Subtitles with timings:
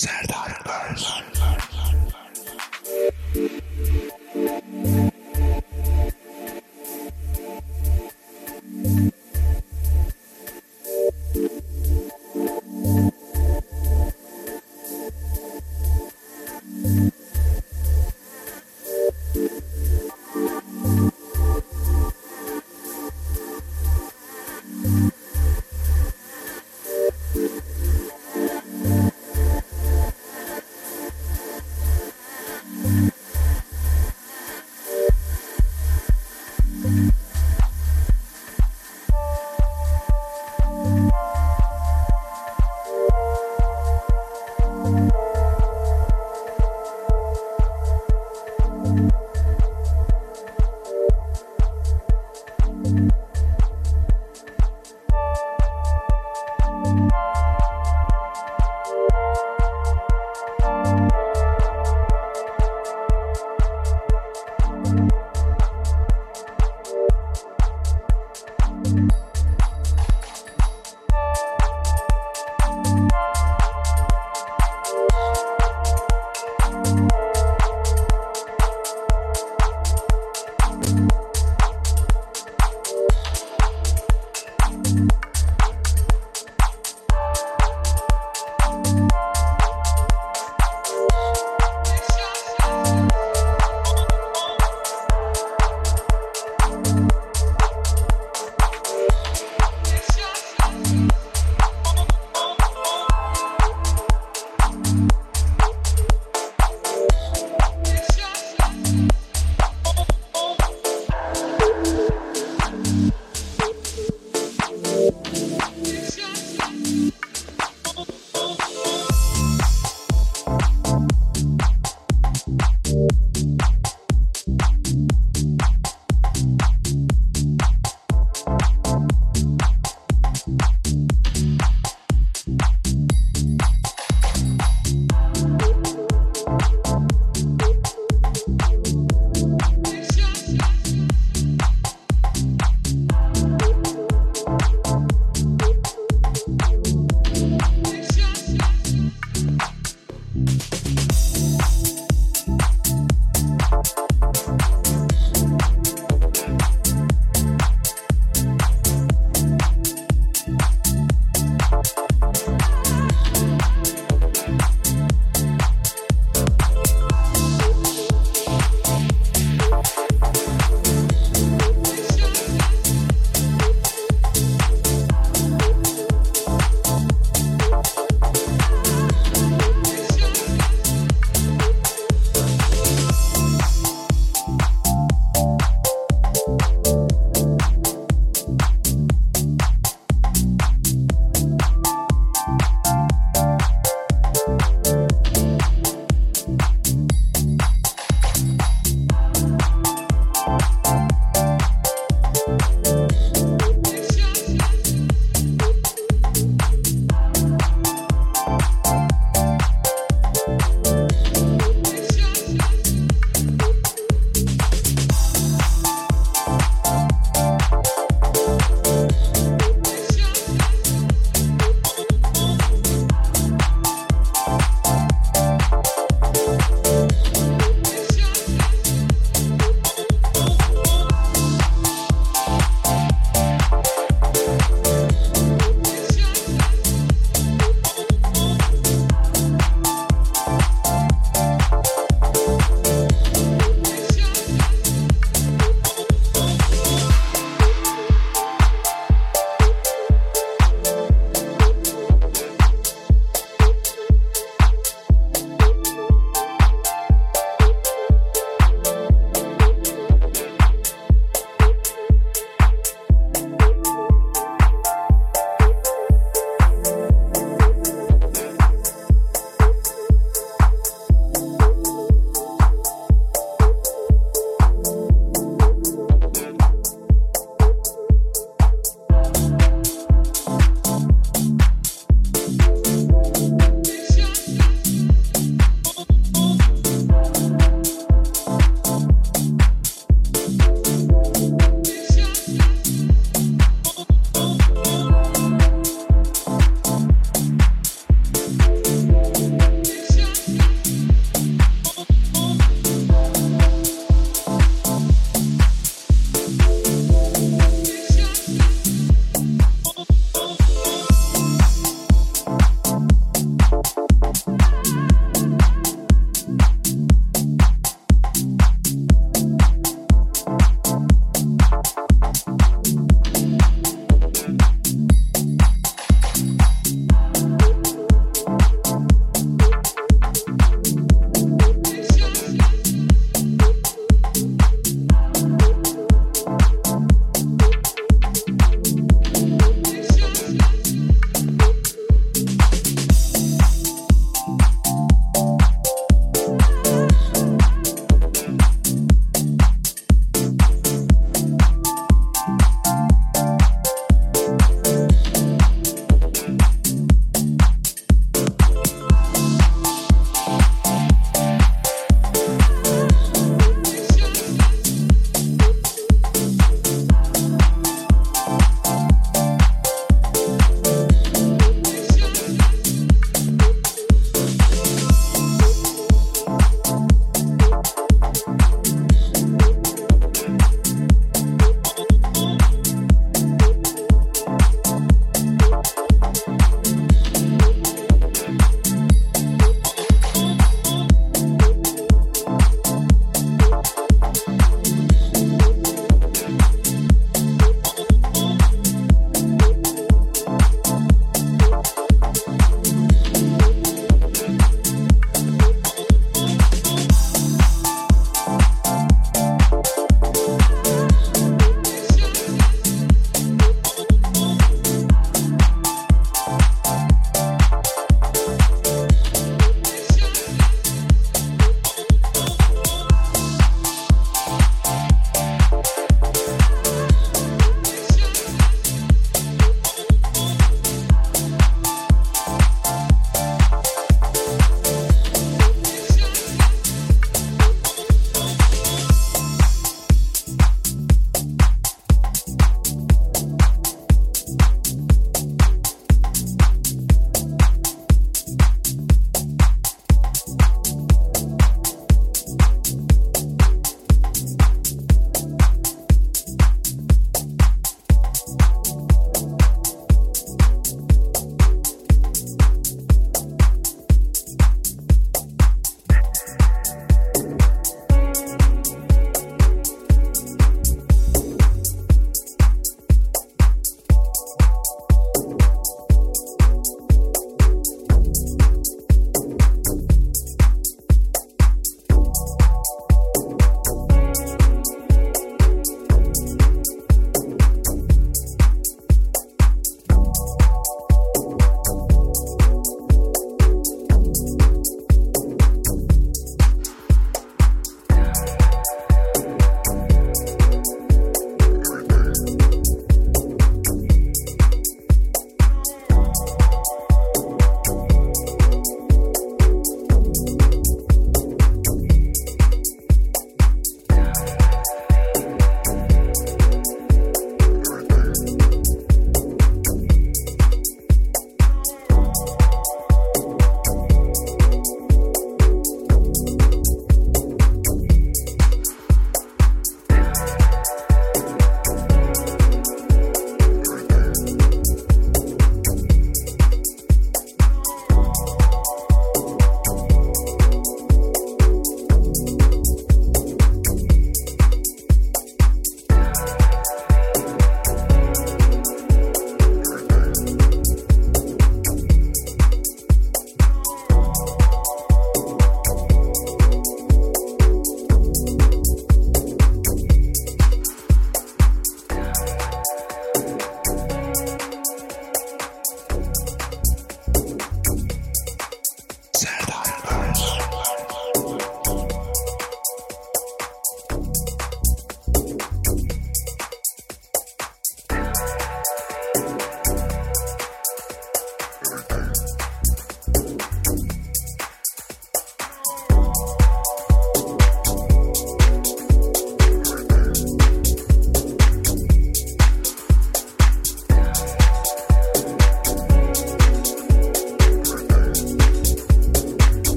[0.00, 0.62] Serdar
[0.92, 1.22] Öz.